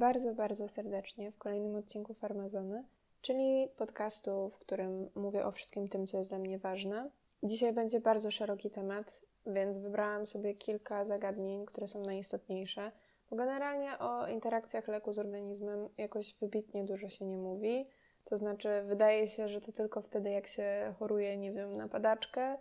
bardzo, 0.00 0.34
bardzo 0.34 0.68
serdecznie 0.68 1.32
w 1.32 1.38
kolejnym 1.38 1.76
odcinku 1.76 2.14
Farmazony, 2.14 2.84
czyli 3.20 3.68
podcastu, 3.76 4.50
w 4.54 4.58
którym 4.58 5.10
mówię 5.14 5.46
o 5.46 5.52
wszystkim 5.52 5.88
tym, 5.88 6.06
co 6.06 6.18
jest 6.18 6.30
dla 6.30 6.38
mnie 6.38 6.58
ważne. 6.58 7.10
Dzisiaj 7.42 7.72
będzie 7.72 8.00
bardzo 8.00 8.30
szeroki 8.30 8.70
temat, 8.70 9.20
więc 9.46 9.78
wybrałam 9.78 10.26
sobie 10.26 10.54
kilka 10.54 11.04
zagadnień, 11.04 11.66
które 11.66 11.88
są 11.88 12.04
najistotniejsze, 12.04 12.92
bo 13.30 13.36
generalnie 13.36 13.98
o 13.98 14.26
interakcjach 14.26 14.88
leku 14.88 15.12
z 15.12 15.18
organizmem 15.18 15.88
jakoś 15.98 16.34
wybitnie 16.34 16.84
dużo 16.84 17.08
się 17.08 17.24
nie 17.24 17.38
mówi. 17.38 17.86
To 18.24 18.36
znaczy, 18.36 18.68
wydaje 18.86 19.26
się, 19.26 19.48
że 19.48 19.60
to 19.60 19.72
tylko 19.72 20.02
wtedy, 20.02 20.30
jak 20.30 20.46
się 20.46 20.94
choruje, 20.98 21.36
nie 21.36 21.52
wiem, 21.52 21.76
na 21.76 21.88
padaczkę, 21.88 22.56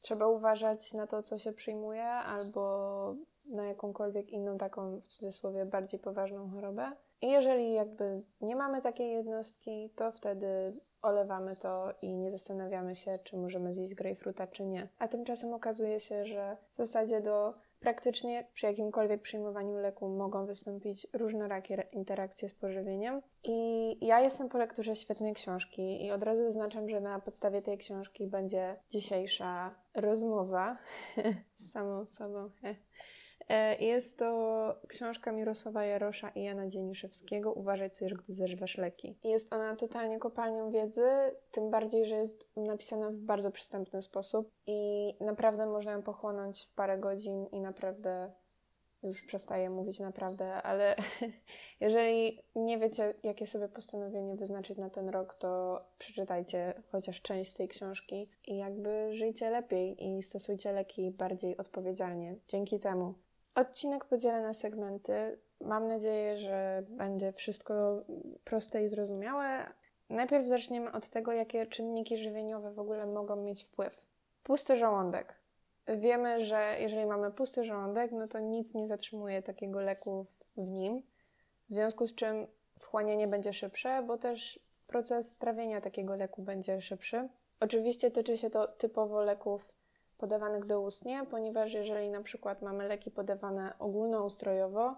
trzeba 0.00 0.26
uważać 0.26 0.92
na 0.92 1.06
to, 1.06 1.22
co 1.22 1.38
się 1.38 1.52
przyjmuje, 1.52 2.06
albo 2.06 3.14
na 3.46 3.64
jakąkolwiek 3.64 4.30
inną 4.30 4.58
taką, 4.58 5.00
w 5.00 5.06
cudzysłowie, 5.06 5.66
bardziej 5.66 6.00
poważną 6.00 6.50
chorobę. 6.50 6.92
I 7.22 7.30
jeżeli 7.30 7.72
jakby 7.72 8.22
nie 8.40 8.56
mamy 8.56 8.80
takiej 8.80 9.12
jednostki, 9.12 9.90
to 9.96 10.12
wtedy 10.12 10.80
olewamy 11.02 11.56
to 11.56 11.94
i 12.02 12.14
nie 12.14 12.30
zastanawiamy 12.30 12.94
się, 12.94 13.18
czy 13.24 13.36
możemy 13.36 13.74
zjeść 13.74 13.94
grejpfruta, 13.94 14.46
czy 14.46 14.64
nie. 14.64 14.88
A 14.98 15.08
tymczasem 15.08 15.54
okazuje 15.54 16.00
się, 16.00 16.26
że 16.26 16.56
w 16.72 16.76
zasadzie 16.76 17.20
do 17.20 17.54
praktycznie 17.80 18.46
przy 18.54 18.66
jakimkolwiek 18.66 19.22
przyjmowaniu 19.22 19.78
leku 19.78 20.08
mogą 20.08 20.46
wystąpić 20.46 21.06
różnorakie 21.12 21.84
interakcje 21.92 22.48
z 22.48 22.54
pożywieniem. 22.54 23.22
I 23.44 23.98
ja 24.06 24.20
jestem 24.20 24.48
po 24.48 24.58
lekturze 24.58 24.96
świetnej 24.96 25.34
książki 25.34 26.06
i 26.06 26.10
od 26.10 26.22
razu 26.22 26.42
zaznaczam, 26.42 26.88
że 26.88 27.00
na 27.00 27.20
podstawie 27.20 27.62
tej 27.62 27.78
książki 27.78 28.26
będzie 28.26 28.76
dzisiejsza 28.90 29.74
rozmowa 29.94 30.78
z 31.56 31.72
samą 31.72 32.04
sobą. 32.04 32.50
E, 33.48 33.84
jest 33.84 34.18
to 34.18 34.80
książka 34.88 35.32
Mirosława 35.32 35.84
Jarosza 35.84 36.28
i 36.28 36.42
Jana 36.42 36.68
Dzieniszewskiego 36.68 37.52
Uważaj, 37.52 37.90
co 37.90 38.04
jesz, 38.04 38.14
gdy 38.14 38.32
zażywasz 38.32 38.78
leki. 38.78 39.18
Jest 39.24 39.52
ona 39.52 39.76
totalnie 39.76 40.18
kopalnią 40.18 40.70
wiedzy, 40.70 41.08
tym 41.50 41.70
bardziej, 41.70 42.06
że 42.06 42.16
jest 42.16 42.44
napisana 42.56 43.10
w 43.10 43.18
bardzo 43.18 43.50
przystępny 43.50 44.02
sposób 44.02 44.50
i 44.66 45.14
naprawdę 45.20 45.66
można 45.66 45.92
ją 45.92 46.02
pochłonąć 46.02 46.64
w 46.64 46.74
parę 46.74 46.98
godzin 46.98 47.46
i 47.52 47.60
naprawdę 47.60 48.30
już 49.04 49.22
przestaję 49.22 49.70
mówić 49.70 50.00
naprawdę, 50.00 50.52
ale 50.52 50.96
jeżeli 51.80 52.42
nie 52.56 52.78
wiecie, 52.78 53.14
jakie 53.22 53.46
sobie 53.46 53.68
postanowienie 53.68 54.36
wyznaczyć 54.36 54.78
na 54.78 54.90
ten 54.90 55.08
rok, 55.08 55.34
to 55.34 55.80
przeczytajcie 55.98 56.82
chociaż 56.92 57.22
część 57.22 57.50
z 57.50 57.54
tej 57.54 57.68
książki 57.68 58.28
i 58.46 58.56
jakby 58.56 59.14
żyjcie 59.14 59.50
lepiej 59.50 60.06
i 60.06 60.22
stosujcie 60.22 60.72
leki 60.72 61.10
bardziej 61.10 61.56
odpowiedzialnie. 61.56 62.36
Dzięki 62.48 62.78
temu 62.78 63.14
Odcinek 63.54 64.04
podzielę 64.04 64.42
na 64.42 64.54
segmenty. 64.54 65.38
Mam 65.60 65.88
nadzieję, 65.88 66.36
że 66.36 66.82
będzie 66.88 67.32
wszystko 67.32 68.02
proste 68.44 68.84
i 68.84 68.88
zrozumiałe. 68.88 69.66
Najpierw 70.10 70.48
zaczniemy 70.48 70.92
od 70.92 71.08
tego, 71.08 71.32
jakie 71.32 71.66
czynniki 71.66 72.18
żywieniowe 72.18 72.72
w 72.72 72.78
ogóle 72.78 73.06
mogą 73.06 73.36
mieć 73.36 73.64
wpływ. 73.64 74.02
Pusty 74.42 74.76
żołądek. 74.76 75.34
Wiemy, 75.88 76.44
że 76.44 76.76
jeżeli 76.80 77.06
mamy 77.06 77.30
pusty 77.30 77.64
żołądek, 77.64 78.12
no 78.12 78.28
to 78.28 78.38
nic 78.38 78.74
nie 78.74 78.86
zatrzymuje 78.86 79.42
takiego 79.42 79.80
leku 79.80 80.26
w 80.56 80.70
nim, 80.70 81.02
w 81.70 81.74
związku 81.74 82.06
z 82.06 82.14
czym 82.14 82.46
wchłanianie 82.78 83.28
będzie 83.28 83.52
szybsze, 83.52 84.02
bo 84.02 84.18
też 84.18 84.60
proces 84.86 85.38
trawienia 85.38 85.80
takiego 85.80 86.16
leku 86.16 86.42
będzie 86.42 86.80
szybszy. 86.80 87.28
Oczywiście 87.60 88.10
tyczy 88.10 88.38
się 88.38 88.50
to 88.50 88.68
typowo 88.68 89.22
leków 89.22 89.73
podawanych 90.24 90.64
doustnie, 90.66 91.26
ponieważ 91.30 91.72
jeżeli 91.72 92.10
na 92.10 92.22
przykład 92.22 92.62
mamy 92.62 92.88
leki 92.88 93.10
podawane 93.10 93.72
ogólnoustrojowo, 93.78 94.96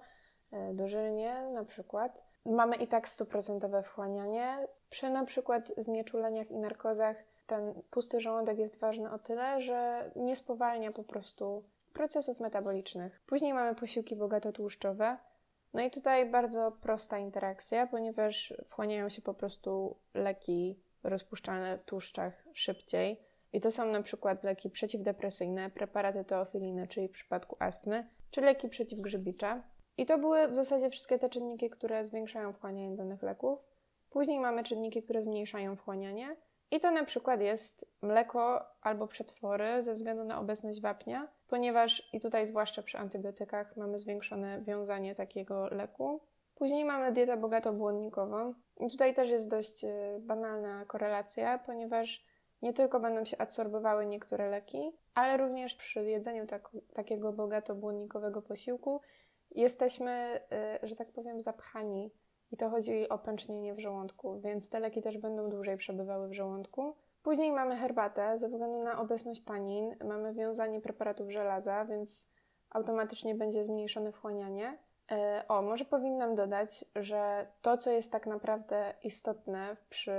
e, 0.52 0.74
dożylnie 0.74 1.42
na 1.52 1.64
przykład, 1.64 2.23
mamy 2.45 2.77
i 2.77 2.86
tak 2.86 3.08
stuprocentowe 3.08 3.83
wchłanianie. 3.83 4.68
Przy 4.90 5.11
na 5.11 5.24
przykład 5.24 5.73
znieczuleniach 5.77 6.51
i 6.51 6.58
narkozach 6.58 7.17
ten 7.46 7.83
pusty 7.90 8.20
żołądek 8.20 8.58
jest 8.58 8.78
ważny 8.78 9.11
o 9.11 9.18
tyle, 9.18 9.61
że 9.61 10.11
nie 10.17 10.36
spowalnia 10.36 10.92
po 10.92 11.05
prostu 11.05 11.64
procesów 11.92 12.40
metabolicznych. 12.40 13.20
Później 13.27 13.55
mamy 13.55 13.74
posiłki 13.74 14.17
bogato 14.17 14.52
tłuszczowe. 14.52 15.17
No 15.74 15.83
i 15.83 15.90
tutaj 15.90 16.30
bardzo 16.30 16.72
prosta 16.83 17.18
interakcja, 17.18 17.86
ponieważ 17.86 18.55
wchłaniają 18.64 19.08
się 19.08 19.22
po 19.22 19.34
prostu 19.34 19.96
leki 20.14 20.78
rozpuszczalne 21.02 21.78
w 21.78 21.84
tłuszczach 21.84 22.45
szybciej. 22.52 23.26
I 23.52 23.61
to 23.61 23.70
są 23.70 23.86
na 23.86 24.02
przykład 24.02 24.45
leki 24.45 24.70
przeciwdepresyjne, 24.70 25.70
preparaty 25.70 26.24
teofiliny, 26.24 26.89
czyli 26.89 27.08
w 27.08 27.12
przypadku 27.12 27.57
astmy, 27.58 28.11
czy 28.30 28.40
leki 28.40 28.68
przeciwgrzybicze. 28.68 29.62
I 29.98 30.07
to 30.07 30.18
były 30.18 30.48
w 30.48 30.55
zasadzie 30.55 30.90
wszystkie 30.90 31.18
te 31.18 31.29
czynniki, 31.29 31.70
które 31.70 32.05
zwiększają 32.05 32.52
wchłanianie 32.52 32.96
danych 32.96 33.23
leków. 33.23 33.68
Później 34.11 34.40
mamy 34.40 34.64
czynniki, 34.64 35.02
które 35.02 35.23
zmniejszają 35.23 35.77
wchłanianie. 35.77 36.36
I 36.70 36.80
to 36.80 36.90
na 36.90 37.05
przykład 37.05 37.40
jest 37.40 37.86
mleko 38.02 38.67
albo 38.80 39.07
przetwory 39.07 39.83
ze 39.83 39.92
względu 39.92 40.24
na 40.24 40.40
obecność 40.40 40.80
wapnia, 40.80 41.28
ponieważ 41.48 42.08
i 42.13 42.20
tutaj 42.20 42.46
zwłaszcza 42.46 42.83
przy 42.83 42.98
antybiotykach 42.98 43.77
mamy 43.77 43.98
zwiększone 43.98 44.63
wiązanie 44.63 45.14
takiego 45.14 45.68
leku. 45.68 46.20
Później 46.55 46.84
mamy 46.84 47.13
dietę 47.13 47.36
bogato 47.36 47.73
błonnikową. 47.73 48.55
I 48.80 48.90
tutaj 48.90 49.14
też 49.14 49.30
jest 49.30 49.48
dość 49.48 49.84
y, 49.84 49.89
banalna 50.20 50.84
korelacja, 50.84 51.58
ponieważ 51.58 52.27
nie 52.62 52.72
tylko 52.72 53.00
będą 53.00 53.24
się 53.24 53.39
adsorbowały 53.39 54.06
niektóre 54.06 54.50
leki, 54.50 54.92
ale 55.14 55.36
również 55.36 55.77
przy 55.77 56.05
jedzeniu 56.05 56.46
tak, 56.46 56.70
takiego 56.94 57.33
bogato 57.33 57.74
błonnikowego 57.74 58.42
posiłku 58.42 59.00
jesteśmy, 59.50 60.40
y, 60.83 60.86
że 60.86 60.96
tak 60.96 61.12
powiem, 61.12 61.40
zapchani. 61.40 62.11
I 62.52 62.56
to 62.56 62.70
chodzi 62.70 63.08
o 63.08 63.18
pęcznienie 63.18 63.74
w 63.74 63.78
żołądku, 63.78 64.40
więc 64.40 64.70
te 64.70 64.80
leki 64.80 65.02
też 65.02 65.18
będą 65.18 65.50
dłużej 65.50 65.77
przebywały 65.77 66.28
w 66.28 66.33
żołądku. 66.33 66.96
Później 67.22 67.52
mamy 67.52 67.77
herbatę, 67.77 68.39
ze 68.39 68.48
względu 68.48 68.83
na 68.83 69.00
obecność 69.00 69.45
tanin, 69.45 69.96
mamy 70.05 70.33
wiązanie 70.33 70.80
preparatów 70.80 71.30
żelaza, 71.30 71.84
więc 71.84 72.28
automatycznie 72.70 73.34
będzie 73.34 73.64
zmniejszone 73.64 74.12
wchłanianie. 74.12 74.78
Y, 75.12 75.46
o, 75.48 75.62
może 75.62 75.84
powinnam 75.84 76.34
dodać, 76.34 76.84
że 76.96 77.46
to, 77.62 77.77
co 77.77 77.90
jest 77.90 78.12
tak 78.12 78.27
naprawdę 78.27 78.95
istotne 79.02 79.77
przy 79.89 80.12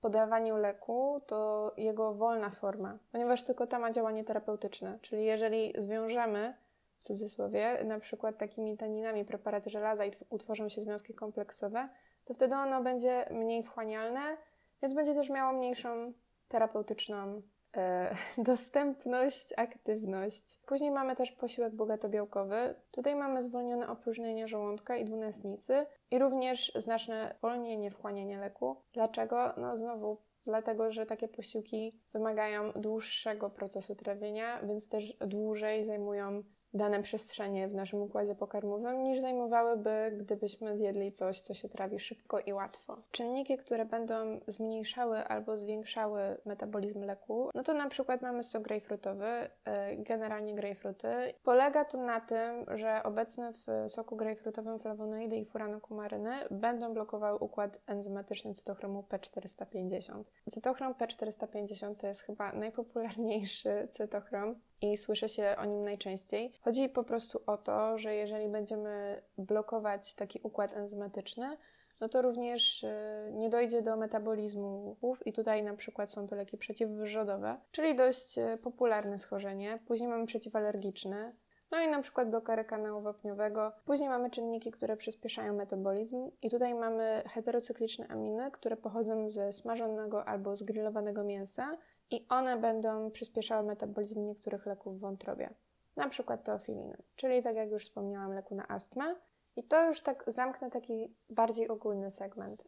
podawaniu 0.00 0.56
leku 0.56 1.20
to 1.26 1.72
jego 1.76 2.14
wolna 2.14 2.50
forma, 2.50 2.98
ponieważ 3.12 3.42
tylko 3.42 3.66
ta 3.66 3.78
ma 3.78 3.92
działanie 3.92 4.24
terapeutyczne. 4.24 4.98
Czyli 5.02 5.24
jeżeli 5.24 5.74
zwiążemy, 5.78 6.54
w 6.98 7.02
cudzysłowie, 7.02 7.84
na 7.84 8.00
przykład 8.00 8.38
takimi 8.38 8.76
taninami 8.76 9.24
preparaty 9.24 9.70
żelaza 9.70 10.04
i 10.04 10.10
utworzą 10.30 10.68
się 10.68 10.80
związki 10.80 11.14
kompleksowe, 11.14 11.88
to 12.24 12.34
wtedy 12.34 12.54
ono 12.54 12.82
będzie 12.82 13.28
mniej 13.30 13.62
wchłanialne, 13.62 14.36
więc 14.82 14.94
będzie 14.94 15.14
też 15.14 15.30
miało 15.30 15.52
mniejszą 15.52 16.12
terapeutyczną 16.48 17.42
dostępność, 18.38 19.54
aktywność. 19.56 20.58
Później 20.66 20.90
mamy 20.90 21.16
też 21.16 21.32
posiłek 21.32 21.74
bogato-białkowy. 21.74 22.74
Tutaj 22.90 23.16
mamy 23.16 23.42
zwolnione 23.42 23.88
opróżnienie 23.88 24.48
żołądka 24.48 24.96
i 24.96 25.04
dwunastnicy 25.04 25.86
i 26.10 26.18
również 26.18 26.72
znaczne 26.76 27.34
zwolnienie 27.38 27.90
wchłaniania 27.90 28.40
leku. 28.40 28.76
Dlaczego? 28.92 29.52
No 29.56 29.76
znowu 29.76 30.18
dlatego, 30.46 30.92
że 30.92 31.06
takie 31.06 31.28
posiłki 31.28 32.00
wymagają 32.12 32.72
dłuższego 32.72 33.50
procesu 33.50 33.94
trawienia, 33.94 34.62
więc 34.62 34.88
też 34.88 35.16
dłużej 35.20 35.84
zajmują 35.84 36.42
dane 36.74 37.02
przestrzenie 37.02 37.68
w 37.68 37.74
naszym 37.74 38.02
układzie 38.02 38.34
pokarmowym 38.34 39.04
niż 39.04 39.20
zajmowałyby, 39.20 40.16
gdybyśmy 40.18 40.76
zjedli 40.76 41.12
coś, 41.12 41.40
co 41.40 41.54
się 41.54 41.68
trawi 41.68 41.98
szybko 41.98 42.40
i 42.40 42.52
łatwo. 42.52 42.96
Czynniki, 43.10 43.56
które 43.56 43.84
będą 43.84 44.40
zmniejszały 44.46 45.24
albo 45.24 45.56
zwiększały 45.56 46.20
metabolizm 46.44 47.04
leku, 47.04 47.50
no 47.54 47.62
to 47.62 47.74
na 47.74 47.88
przykład 47.88 48.22
mamy 48.22 48.42
sok 48.42 48.62
grejpfrutowy, 48.62 49.26
e, 49.64 49.96
generalnie 49.96 50.54
grejpfruty. 50.54 51.08
Polega 51.42 51.84
to 51.84 51.98
na 51.98 52.20
tym, 52.20 52.64
że 52.74 53.02
obecne 53.02 53.52
w 53.52 53.90
soku 53.90 54.16
grejpfrutowym 54.16 54.78
flawonoidy 54.78 55.36
i 55.36 55.44
furanokumaryny 55.44 56.32
będą 56.50 56.94
blokowały 56.94 57.38
układ 57.38 57.80
enzymatyczny 57.86 58.54
cytochromu 58.54 59.04
P450. 59.10 60.24
Cytochrom 60.50 60.94
P450 60.94 61.94
to 61.94 62.06
jest 62.06 62.20
chyba 62.20 62.52
najpopularniejszy 62.52 63.88
cytochrom 63.90 64.60
i 64.82 64.96
słyszy 64.96 65.28
się 65.28 65.54
o 65.58 65.64
nim 65.64 65.84
najczęściej. 65.84 66.52
Chodzi 66.60 66.88
po 66.88 67.04
prostu 67.04 67.40
o 67.46 67.56
to, 67.56 67.98
że 67.98 68.14
jeżeli 68.14 68.48
będziemy 68.48 69.22
blokować 69.38 70.14
taki 70.14 70.40
układ 70.42 70.72
enzymatyczny, 70.72 71.56
no 72.00 72.08
to 72.08 72.22
również 72.22 72.84
y, 72.84 72.88
nie 73.32 73.50
dojdzie 73.50 73.82
do 73.82 73.96
metabolizmu 73.96 74.96
i 75.24 75.32
tutaj 75.32 75.62
na 75.62 75.74
przykład 75.74 76.10
są 76.10 76.26
to 76.26 76.36
leki 76.36 76.58
przeciwwrzodowe, 76.58 77.56
czyli 77.72 77.94
dość 77.94 78.38
y, 78.38 78.58
popularne 78.62 79.18
schorzenie. 79.18 79.78
Później 79.86 80.08
mamy 80.08 80.26
przeciwalergiczne, 80.26 81.32
no 81.70 81.80
i 81.80 81.88
na 81.88 82.02
przykład 82.02 82.30
blokery 82.30 82.64
kanału 82.64 83.02
wapniowego. 83.02 83.72
Później 83.84 84.08
mamy 84.08 84.30
czynniki, 84.30 84.70
które 84.70 84.96
przyspieszają 84.96 85.54
metabolizm 85.54 86.30
i 86.42 86.50
tutaj 86.50 86.74
mamy 86.74 87.22
heterocykliczne 87.26 88.08
aminy, 88.08 88.50
które 88.50 88.76
pochodzą 88.76 89.28
ze 89.28 89.52
smażonego 89.52 90.24
albo 90.24 90.56
zgrillowanego 90.56 91.24
mięsa 91.24 91.76
i 92.10 92.26
one 92.28 92.56
będą 92.56 93.10
przyspieszały 93.10 93.66
metabolizm 93.66 94.26
niektórych 94.26 94.66
leków 94.66 94.96
w 94.96 95.00
wątrobie, 95.00 95.54
na 95.96 96.08
przykład 96.08 96.44
teofiliny, 96.44 96.96
czyli 97.16 97.42
tak 97.42 97.56
jak 97.56 97.70
już 97.70 97.84
wspomniałam, 97.84 98.32
leku 98.32 98.54
na 98.54 98.68
astmę. 98.68 99.16
I 99.56 99.64
to 99.64 99.86
już 99.86 100.00
tak 100.00 100.24
zamknę 100.26 100.70
taki 100.70 101.16
bardziej 101.30 101.68
ogólny 101.68 102.10
segment. 102.10 102.64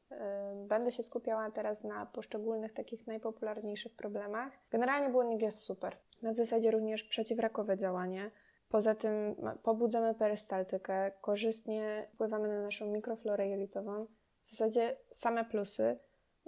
Będę 0.54 0.92
się 0.92 1.02
skupiała 1.02 1.50
teraz 1.50 1.84
na 1.84 2.06
poszczególnych 2.06 2.75
takich 2.75 3.06
najpopularniejszych 3.06 3.96
problemach. 3.96 4.52
Generalnie 4.70 5.08
błonnik 5.08 5.42
jest 5.42 5.58
super. 5.58 5.96
Ma 6.22 6.32
w 6.32 6.37
zasadzie 6.37 6.70
również 6.70 7.04
przeciwrakowe 7.04 7.76
działanie. 7.76 8.31
Poza 8.69 8.94
tym 8.94 9.37
pobudzamy 9.62 10.14
perystaltykę, 10.14 11.12
korzystnie 11.20 12.08
wpływamy 12.14 12.48
na 12.48 12.62
naszą 12.62 12.87
mikroflorę 12.87 13.48
jelitową. 13.48 14.06
W 14.42 14.48
zasadzie 14.48 14.96
same 15.10 15.44
plusy. 15.44 15.98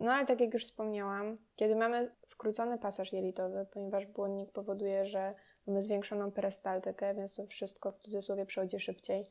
No 0.02 0.12
ale 0.12 0.26
tak 0.26 0.40
jak 0.40 0.54
już 0.54 0.64
wspomniałam, 0.64 1.38
kiedy 1.56 1.76
mamy 1.76 2.10
skrócony 2.26 2.78
pasaż 2.78 3.12
jelitowy, 3.12 3.66
ponieważ 3.72 4.06
błonnik 4.06 4.52
powoduje, 4.52 5.06
że 5.06 5.34
mamy 5.66 5.82
zwiększoną 5.82 6.30
perystaltykę, 6.30 7.14
więc 7.14 7.36
to 7.36 7.46
wszystko 7.46 7.92
w 7.92 7.98
cudzysłowie 7.98 8.46
przechodzi 8.46 8.80
szybciej, 8.80 9.26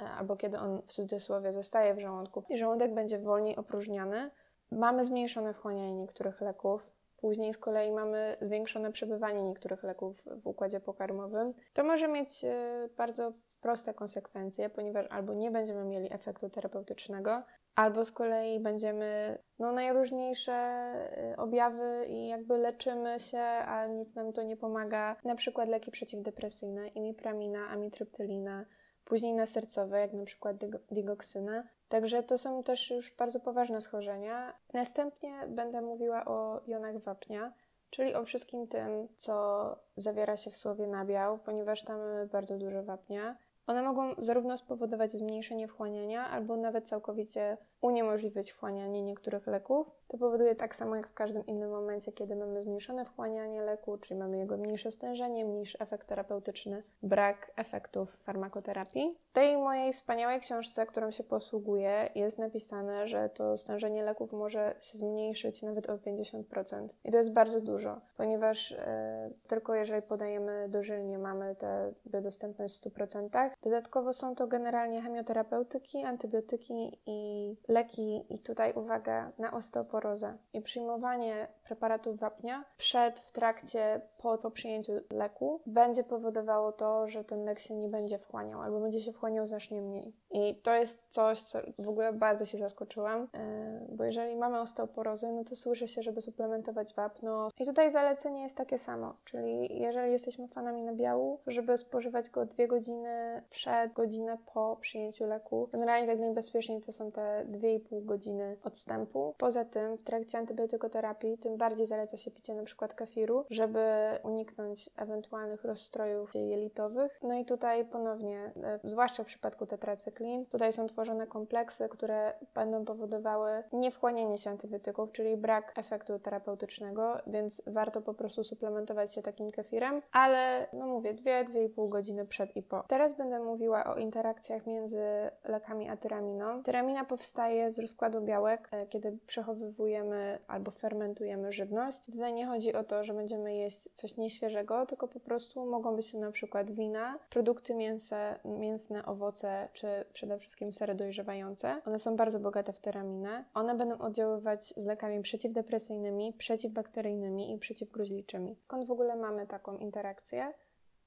e, 0.00 0.04
albo 0.04 0.36
kiedy 0.36 0.58
on 0.58 0.82
w 0.82 0.92
cudzysłowie 0.92 1.52
zostaje 1.52 1.94
w 1.94 2.00
żołądku 2.00 2.44
i 2.48 2.58
żołądek 2.58 2.94
będzie 2.94 3.18
wolniej 3.18 3.56
opróżniany, 3.56 4.30
mamy 4.70 5.04
zmniejszone 5.04 5.54
wchłanianie 5.54 5.94
niektórych 5.94 6.40
leków, 6.40 6.92
później 7.16 7.54
z 7.54 7.58
kolei 7.58 7.92
mamy 7.92 8.36
zwiększone 8.40 8.92
przebywanie 8.92 9.42
niektórych 9.42 9.82
leków 9.82 10.24
w 10.42 10.46
układzie 10.46 10.80
pokarmowym. 10.80 11.54
To 11.72 11.84
może 11.84 12.08
mieć 12.08 12.44
e, 12.44 12.88
bardzo 12.96 13.32
proste 13.60 13.94
konsekwencje, 13.94 14.70
ponieważ 14.70 15.06
albo 15.10 15.34
nie 15.34 15.50
będziemy 15.50 15.84
mieli 15.84 16.12
efektu 16.12 16.50
terapeutycznego, 16.50 17.42
albo 17.76 18.04
z 18.04 18.12
kolei 18.12 18.60
będziemy 18.60 19.38
no, 19.58 19.72
najróżniejsze 19.72 20.92
y, 21.32 21.36
objawy 21.36 22.06
i 22.08 22.28
jakby 22.28 22.58
leczymy 22.58 23.20
się, 23.20 23.40
a 23.40 23.86
nic 23.86 24.14
nam 24.14 24.32
to 24.32 24.42
nie 24.42 24.56
pomaga. 24.56 25.16
Na 25.24 25.34
przykład 25.34 25.68
leki 25.68 25.90
przeciwdepresyjne, 25.90 26.88
imipramina, 26.88 27.68
amitryptylina, 27.68 28.64
później 29.04 29.34
na 29.34 29.46
sercowe, 29.46 30.00
jak 30.00 30.12
na 30.12 30.24
przykład 30.24 30.56
digoksyna. 30.90 31.64
Także 31.88 32.22
to 32.22 32.38
są 32.38 32.62
też 32.62 32.90
już 32.90 33.16
bardzo 33.16 33.40
poważne 33.40 33.80
schorzenia. 33.80 34.54
Następnie 34.72 35.32
będę 35.48 35.80
mówiła 35.80 36.24
o 36.24 36.60
jonach 36.66 36.98
wapnia, 36.98 37.52
czyli 37.90 38.14
o 38.14 38.24
wszystkim 38.24 38.66
tym, 38.68 39.08
co 39.16 39.76
zawiera 39.96 40.36
się 40.36 40.50
w 40.50 40.56
słowie 40.56 40.86
nabiał, 40.86 41.38
ponieważ 41.38 41.84
tam 41.84 41.98
mamy 41.98 42.26
bardzo 42.26 42.58
dużo 42.58 42.82
wapnia. 42.82 43.36
One 43.66 43.82
mogą 43.82 44.14
zarówno 44.18 44.56
spowodować 44.56 45.12
zmniejszenie 45.12 45.68
wchłaniania, 45.68 46.30
albo 46.30 46.56
nawet 46.56 46.88
całkowicie 46.88 47.56
uniemożliwić 47.80 48.52
wchłanianie 48.52 49.02
niektórych 49.02 49.46
leków. 49.46 49.90
To 50.08 50.18
powoduje 50.18 50.54
tak 50.54 50.76
samo 50.76 50.96
jak 50.96 51.08
w 51.08 51.14
każdym 51.14 51.46
innym 51.46 51.70
momencie, 51.70 52.12
kiedy 52.12 52.36
mamy 52.36 52.62
zmniejszone 52.62 53.04
wchłanianie 53.04 53.62
leku, 53.62 53.98
czyli 53.98 54.20
mamy 54.20 54.38
jego 54.38 54.56
mniejsze 54.56 54.92
stężenie, 54.92 55.44
mniejszy 55.44 55.78
efekt 55.78 56.08
terapeutyczny, 56.08 56.82
brak 57.02 57.50
efektów 57.56 58.16
farmakoterapii. 58.16 59.18
W 59.30 59.32
tej 59.32 59.56
mojej 59.56 59.92
wspaniałej 59.92 60.40
książce, 60.40 60.86
którą 60.86 61.10
się 61.10 61.24
posługuję, 61.24 62.10
jest 62.14 62.38
napisane, 62.38 63.08
że 63.08 63.28
to 63.28 63.56
stężenie 63.56 64.02
leków 64.02 64.32
może 64.32 64.74
się 64.80 64.98
zmniejszyć 64.98 65.62
nawet 65.62 65.90
o 65.90 65.96
50%. 65.96 66.88
I 67.04 67.10
to 67.10 67.18
jest 67.18 67.32
bardzo 67.32 67.60
dużo, 67.60 68.00
ponieważ 68.16 68.72
e, 68.72 69.30
tylko 69.46 69.74
jeżeli 69.74 70.02
podajemy 70.02 70.68
dożylnie, 70.68 71.18
mamy 71.18 71.54
tę 71.56 71.92
biodostępność 72.06 72.80
w 72.80 72.90
100%. 72.90 73.50
Dodatkowo 73.62 74.12
są 74.12 74.34
to 74.34 74.46
generalnie 74.46 75.02
chemioterapeutyki, 75.02 76.04
antybiotyki 76.04 77.00
i 77.06 77.56
leki 77.68 78.24
i 78.34 78.38
tutaj 78.38 78.72
uwaga 78.72 79.32
na 79.38 79.52
osteoporozę 79.52 80.38
i 80.52 80.62
przyjmowanie 80.62 81.48
preparatów 81.64 82.18
wapnia 82.18 82.64
przed, 82.76 83.20
w 83.20 83.32
trakcie, 83.32 84.00
po, 84.18 84.38
po 84.38 84.50
przyjęciu 84.50 84.92
leku 85.10 85.60
będzie 85.66 86.04
powodowało 86.04 86.72
to, 86.72 87.08
że 87.08 87.24
ten 87.24 87.44
lek 87.44 87.60
się 87.60 87.74
nie 87.74 87.88
będzie 87.88 88.18
wchłaniał 88.18 88.62
albo 88.62 88.80
będzie 88.80 89.00
się 89.00 89.12
wchłaniał 89.12 89.46
znacznie 89.46 89.82
mniej. 89.82 90.12
I 90.30 90.54
to 90.54 90.74
jest 90.74 91.08
coś, 91.08 91.42
co 91.42 91.58
w 91.78 91.88
ogóle 91.88 92.12
bardzo 92.12 92.44
się 92.44 92.58
zaskoczyłam, 92.58 93.20
yy, 93.20 93.96
bo 93.96 94.04
jeżeli 94.04 94.36
mamy 94.36 94.60
osteoporozę, 94.60 95.32
no 95.32 95.44
to 95.44 95.56
słyszy 95.56 95.88
się, 95.88 96.02
żeby 96.02 96.22
suplementować 96.22 96.94
wapno. 96.94 97.48
I 97.60 97.66
tutaj 97.66 97.90
zalecenie 97.90 98.42
jest 98.42 98.56
takie 98.56 98.78
samo, 98.78 99.16
czyli 99.24 99.80
jeżeli 99.80 100.12
jesteśmy 100.12 100.48
fanami 100.48 100.82
nabiału, 100.82 101.40
żeby 101.46 101.78
spożywać 101.78 102.30
go 102.30 102.46
dwie 102.46 102.68
godziny 102.68 103.42
przed, 103.50 103.92
godzinę 103.92 104.38
po 104.54 104.76
przyjęciu 104.80 105.26
leku. 105.26 105.68
Generalnie 105.72 106.06
tak 106.06 106.18
najbezpieczniej 106.18 106.80
to 106.80 106.92
są 106.92 107.12
te 107.12 107.46
2,5 107.50 108.04
godziny 108.04 108.56
odstępu. 108.64 109.34
Poza 109.38 109.64
tym 109.64 109.96
w 109.96 110.04
trakcie 110.04 110.38
antybiotykoterapii 110.38 111.38
tym 111.38 111.53
bardziej 111.54 111.86
zaleca 111.86 112.16
się 112.16 112.30
picie 112.30 112.54
na 112.54 112.62
przykład 112.62 112.94
kafiru, 112.94 113.44
żeby 113.50 113.80
uniknąć 114.22 114.90
ewentualnych 114.96 115.64
rozstrojów 115.64 116.34
jelitowych. 116.34 117.18
No 117.22 117.34
i 117.34 117.44
tutaj 117.44 117.84
ponownie, 117.84 118.52
e, 118.62 118.80
zwłaszcza 118.84 119.24
w 119.24 119.26
przypadku 119.26 119.66
tetracyklin, 119.66 120.46
tutaj 120.46 120.72
są 120.72 120.86
tworzone 120.86 121.26
kompleksy, 121.26 121.88
które 121.88 122.32
będą 122.54 122.84
powodowały 122.84 123.62
niewchłanianie 123.72 124.38
się 124.38 124.50
antybiotyków, 124.50 125.12
czyli 125.12 125.36
brak 125.36 125.72
efektu 125.78 126.18
terapeutycznego, 126.18 127.16
więc 127.26 127.62
warto 127.66 128.02
po 128.02 128.14
prostu 128.14 128.44
suplementować 128.44 129.14
się 129.14 129.22
takim 129.22 129.52
kefirem, 129.52 130.02
ale 130.12 130.66
no 130.72 130.86
mówię, 130.86 131.14
2-2,5 131.14 131.88
godziny 131.88 132.26
przed 132.26 132.56
i 132.56 132.62
po. 132.62 132.82
Teraz 132.88 133.16
będę 133.16 133.38
mówiła 133.38 133.84
o 133.84 133.96
interakcjach 133.96 134.66
między 134.66 135.04
lekami 135.44 135.88
a 135.88 135.96
tyraminą. 135.96 136.62
Tyramina 136.62 137.04
powstaje 137.04 137.72
z 137.72 137.78
rozkładu 137.78 138.20
białek, 138.20 138.68
e, 138.72 138.86
kiedy 138.86 139.18
przechowywujemy 139.26 140.38
albo 140.48 140.70
fermentujemy 140.70 141.43
żywność. 141.52 142.06
Tutaj 142.06 142.32
nie 142.32 142.46
chodzi 142.46 142.72
o 142.72 142.84
to, 142.84 143.04
że 143.04 143.14
będziemy 143.14 143.54
jeść 143.54 143.82
coś 143.94 144.16
nieświeżego, 144.16 144.86
tylko 144.86 145.08
po 145.08 145.20
prostu 145.20 145.66
mogą 145.66 145.96
być 145.96 146.12
to 146.12 146.18
na 146.18 146.32
przykład 146.32 146.70
wina, 146.70 147.18
produkty 147.30 147.74
mięse, 147.74 148.38
mięsne, 148.44 149.06
owoce, 149.06 149.68
czy 149.72 150.04
przede 150.12 150.38
wszystkim 150.38 150.72
sery 150.72 150.94
dojrzewające. 150.94 151.82
One 151.86 151.98
są 151.98 152.16
bardzo 152.16 152.40
bogate 152.40 152.72
w 152.72 152.80
tyraminę. 152.80 153.44
One 153.54 153.74
będą 153.74 153.98
oddziaływać 153.98 154.74
z 154.76 154.86
lekami 154.86 155.22
przeciwdepresyjnymi, 155.22 156.32
przeciwbakteryjnymi 156.32 157.52
i 157.52 157.58
przeciwgruźliczymi. 157.58 158.56
Skąd 158.56 158.86
w 158.86 158.90
ogóle 158.90 159.16
mamy 159.16 159.46
taką 159.46 159.78
interakcję? 159.78 160.52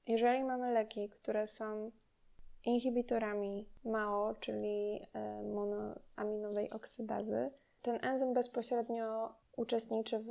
Jeżeli 0.06 0.44
mamy 0.44 0.72
leki, 0.72 1.08
które 1.08 1.46
są 1.46 1.90
inhibitorami 2.64 3.68
MAO, 3.84 4.34
czyli 4.40 5.00
e, 5.12 5.42
monoaminowej 5.42 6.70
oksydazy, 6.70 7.50
ten 7.82 8.04
enzym 8.04 8.34
bezpośrednio 8.34 9.34
uczestniczy 9.58 10.18
w 10.18 10.30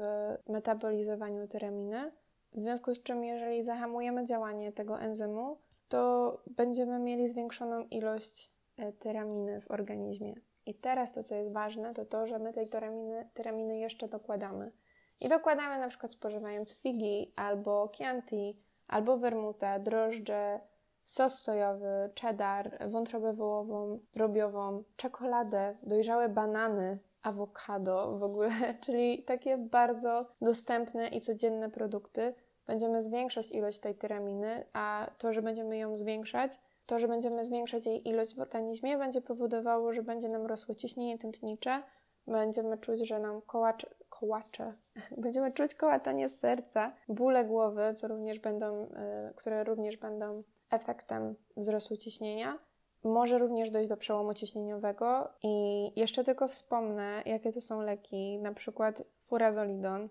metabolizowaniu 0.50 1.48
tyraminy, 1.48 2.12
w 2.54 2.60
związku 2.60 2.94
z 2.94 3.04
czym 3.04 3.24
jeżeli 3.24 3.64
zahamujemy 3.64 4.26
działanie 4.26 4.72
tego 4.72 5.00
enzymu, 5.00 5.58
to 5.90 6.42
będziemy 6.48 7.00
mieli 7.00 7.28
zwiększoną 7.28 7.80
ilość 7.80 8.52
e, 8.78 8.94
tyraminy 8.94 9.62
w 9.62 9.72
organizmie. 9.72 10.36
I 10.66 10.76
teraz 10.76 11.14
to, 11.14 11.24
co 11.24 11.36
jest 11.36 11.54
ważne, 11.54 11.94
to 11.94 12.06
to, 12.06 12.28
że 12.28 12.40
my 12.40 12.54
tej 12.54 12.68
tyraminy, 12.68 13.30
tyraminy 13.34 13.78
jeszcze 13.78 14.08
dokładamy. 14.08 14.72
I 15.20 15.30
dokładamy 15.30 15.80
na 15.80 15.88
przykład 15.88 16.12
spożywając 16.12 16.74
figi, 16.74 17.34
albo 17.36 17.92
chianti, 17.96 18.62
albo 18.88 19.18
wermutę, 19.18 19.80
drożdże, 19.80 20.60
sos 21.06 21.34
sojowy, 21.42 22.10
cheddar, 22.22 22.90
wątrobę 22.90 23.34
wołową, 23.34 24.00
drobiową, 24.14 24.84
czekoladę, 24.96 25.78
dojrzałe 25.84 26.30
banany, 26.30 27.00
awokado 27.24 28.18
w 28.18 28.24
ogóle, 28.24 28.50
czyli 28.86 29.24
takie 29.24 29.58
bardzo 29.58 30.26
dostępne 30.42 31.08
i 31.08 31.22
codzienne 31.22 31.70
produkty. 31.70 32.34
Będziemy 32.68 33.02
zwiększać 33.02 33.52
ilość 33.52 33.80
tej 33.80 33.96
tyraminy, 33.96 34.66
a 34.74 35.12
to, 35.18 35.34
że 35.34 35.42
będziemy 35.42 35.78
ją 35.78 35.98
zwiększać, 35.98 36.60
to, 36.86 37.00
że 37.00 37.08
będziemy 37.08 37.46
zwiększać 37.46 37.86
jej 37.86 38.10
ilość 38.10 38.36
w 38.36 38.40
organizmie, 38.40 38.98
będzie 38.98 39.22
powodowało, 39.22 39.94
że 39.94 40.04
będzie 40.04 40.30
nam 40.30 40.46
rosło 40.46 40.76
ciśnienie 40.76 41.18
tętnicze, 41.18 41.84
będziemy 42.28 42.78
czuć, 42.78 43.08
że 43.08 43.20
nam 43.20 43.42
kołacze, 43.42 43.88
kołacze, 44.10 44.74
będziemy 45.18 45.52
czuć 45.52 45.76
kołatanie 45.76 46.30
serca, 46.30 46.94
bóle 47.10 47.46
głowy, 47.46 47.94
co 47.94 48.08
również 48.08 48.40
będą, 48.40 48.84
y, 48.84 48.88
które 49.36 49.64
również 49.64 49.98
będą 49.98 50.44
efektem 50.70 51.36
wzrostu 51.58 51.98
ciśnienia. 51.98 52.60
Może 53.08 53.38
również 53.38 53.72
dojść 53.72 53.90
do 53.90 53.98
przełomu 53.98 54.34
ciśnieniowego 54.34 55.30
i 55.44 55.92
jeszcze 56.00 56.24
tylko 56.24 56.48
wspomnę, 56.48 57.22
jakie 57.26 57.52
to 57.52 57.62
są 57.62 57.82
leki, 57.82 58.40
na 58.40 58.54
przykład 58.54 59.04
furazolidon, 59.22 60.10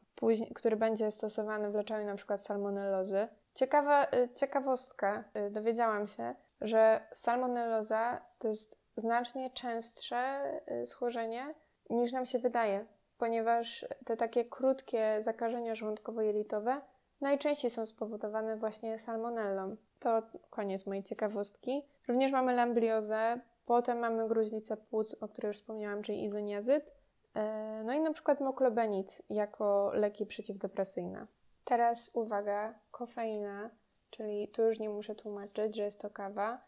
który 0.54 0.76
będzie 0.76 1.10
stosowany 1.10 1.70
w 1.70 1.74
leczeniu 1.74 2.06
na 2.06 2.14
przykład 2.14 2.40
salmonellozy. 2.40 3.28
Ciekawa, 3.54 4.04
y, 4.04 4.28
ciekawostka, 4.34 5.24
y, 5.48 5.50
dowiedziałam 5.50 6.06
się, 6.06 6.34
że 6.60 7.00
salmonelloza 7.12 8.20
to 8.38 8.48
jest 8.48 8.78
znacznie 8.96 9.50
częstsze 9.50 10.42
y, 10.82 10.86
schorzenie 10.86 11.54
niż 11.90 12.12
nam 12.12 12.26
się 12.26 12.38
wydaje, 12.38 12.86
ponieważ 13.18 13.86
te 14.04 14.16
takie 14.16 14.44
krótkie 14.44 15.18
zakażenia 15.22 15.74
żołądkowo-jelitowe 15.74 16.80
najczęściej 17.20 17.70
są 17.70 17.86
spowodowane 17.86 18.56
właśnie 18.56 18.98
salmonellą. 18.98 19.76
To 19.98 20.22
koniec 20.50 20.86
mojej 20.86 21.02
ciekawostki. 21.02 21.82
Również 22.08 22.32
mamy 22.32 22.54
lambliozę, 22.54 23.40
potem 23.66 23.98
mamy 23.98 24.28
gruźlicę 24.28 24.76
płuc, 24.76 25.16
o 25.20 25.28
której 25.28 25.48
już 25.48 25.56
wspomniałam, 25.56 26.02
czyli 26.02 26.24
izoniazyt. 26.24 26.94
E, 27.34 27.82
no 27.84 27.92
i 27.92 28.00
na 28.00 28.12
przykład 28.12 28.40
moklobenit 28.40 29.22
jako 29.30 29.90
leki 29.94 30.26
przeciwdepresyjne. 30.26 31.26
Teraz 31.64 32.10
uwaga, 32.14 32.74
kofeina, 32.90 33.70
czyli 34.10 34.48
tu 34.48 34.62
już 34.62 34.78
nie 34.78 34.88
muszę 34.88 35.14
tłumaczyć, 35.14 35.76
że 35.76 35.82
jest 35.82 36.00
to 36.00 36.10
kawa. 36.10 36.60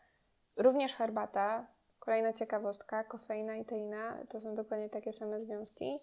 Również 0.56 0.94
herbata, 0.94 1.66
Kolejna 2.08 2.32
ciekawostka, 2.32 3.04
kofeina 3.04 3.56
i 3.56 3.64
teina 3.64 4.18
to 4.28 4.40
są 4.40 4.54
dokładnie 4.54 4.90
takie 4.90 5.12
same 5.12 5.40
związki. 5.40 5.98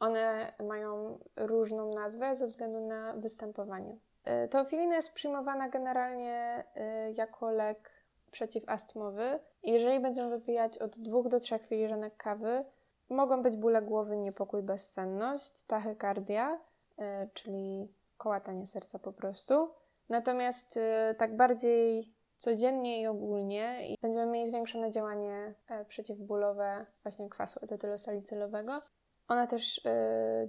One 0.00 0.52
mają 0.68 1.18
różną 1.36 1.94
nazwę 1.94 2.36
ze 2.36 2.46
względu 2.46 2.80
na 2.80 3.12
występowanie. 3.12 3.96
Y, 4.44 4.48
teofilina 4.48 4.96
jest 4.96 5.12
przyjmowana 5.12 5.68
generalnie 5.68 6.64
y, 6.76 7.12
jako 7.12 7.50
lek 7.50 7.90
przeciwastmowy. 8.30 9.38
Jeżeli 9.62 10.00
będziemy 10.00 10.30
wypijać 10.38 10.78
od 10.78 10.98
2 10.98 11.22
do 11.22 11.40
3 11.40 11.58
filiżanek 11.58 12.16
kawy, 12.16 12.64
mogą 13.10 13.42
być 13.42 13.56
bóle 13.56 13.82
głowy, 13.82 14.16
niepokój, 14.16 14.62
bezsenność, 14.62 15.62
tachykardia, 15.62 16.60
y, 16.98 17.28
czyli 17.34 17.92
kołatanie 18.16 18.66
serca 18.66 18.98
po 18.98 19.12
prostu. 19.12 19.70
Natomiast 20.08 20.78
tak 21.18 21.36
bardziej 21.36 22.14
codziennie 22.38 23.02
i 23.02 23.06
ogólnie 23.06 23.78
będziemy 24.02 24.26
mieli 24.26 24.48
zwiększone 24.48 24.90
działanie 24.90 25.54
e, 25.68 25.84
przeciwbólowe 25.84 26.86
właśnie 27.02 27.28
kwasu 27.28 27.60
acetylosalicylowego. 27.62 28.80
Ona 29.28 29.46
też 29.46 29.78
y, 29.78 29.82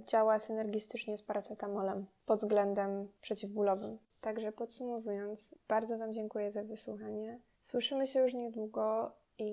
działa 0.06 0.38
synergistycznie 0.38 1.18
z 1.18 1.22
paracetamolem 1.22 2.06
pod 2.26 2.38
względem 2.38 3.08
przeciwbólowym. 3.20 3.98
Także 4.20 4.52
podsumowując, 4.52 5.54
bardzo 5.68 5.98
Wam 5.98 6.12
dziękuję 6.12 6.50
za 6.50 6.62
wysłuchanie. 6.62 7.40
Słyszymy 7.62 8.06
się 8.06 8.20
już 8.20 8.34
niedługo 8.34 9.12
i 9.38 9.52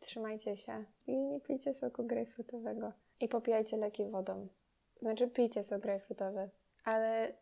trzymajcie 0.00 0.56
się. 0.56 0.84
I 1.06 1.16
nie 1.16 1.40
pijcie 1.40 1.74
soku 1.74 2.04
grejpfrutowego. 2.04 2.92
I 3.20 3.28
popijajcie 3.28 3.76
leki 3.76 4.04
wodą. 4.04 4.48
Znaczy 5.00 5.28
pijcie 5.28 5.64
sok 5.64 5.82
grejpfrutowy, 5.82 6.50
ale 6.84 7.32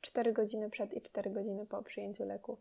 4 0.00 0.32
godziny 0.32 0.70
przed 0.70 0.94
i 0.94 1.00
4 1.00 1.30
godziny 1.30 1.66
po 1.66 1.82
przyjęciu 1.82 2.24
leku. 2.24 2.58